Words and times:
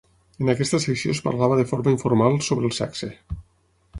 En 0.43 0.47
aquesta 0.53 0.79
secció 0.85 1.11
es 1.17 1.21
parlava 1.25 1.59
de 1.59 1.67
forma 1.73 1.93
informal 1.97 2.39
sobre 2.47 2.69
el 2.71 2.75
sexe. 2.81 3.13